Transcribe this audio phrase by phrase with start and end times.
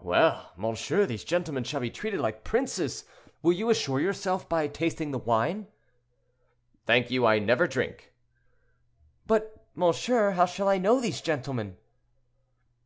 [0.00, 3.04] "Well, monsieur, these gentlemen shall be treated like princes;
[3.42, 5.66] will you assure yourself by tasting the wine?"
[6.86, 8.14] "Thank you, I never drink."
[9.26, 11.76] "But, monsieur, how shall I know these gentlemen?"